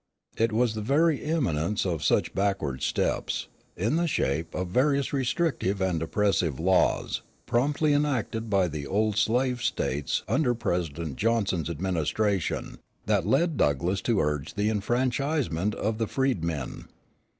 [0.35, 5.79] It was the very imminence of such backward steps, in the shape of various restrictive
[5.79, 13.27] and oppressive laws promptly enacted by the old slave States under President Johnson's administration, that
[13.27, 16.85] led Douglass to urge the enfranchisement of the freedmen.